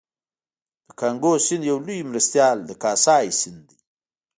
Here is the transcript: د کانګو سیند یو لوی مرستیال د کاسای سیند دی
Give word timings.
د 0.87 0.89
کانګو 0.99 1.33
سیند 1.45 1.63
یو 1.69 1.77
لوی 1.85 1.99
مرستیال 2.11 2.57
د 2.65 2.71
کاسای 2.83 3.25
سیند 3.39 3.61
دی 3.69 3.77